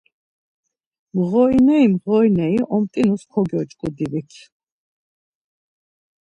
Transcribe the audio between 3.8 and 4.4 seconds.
divik.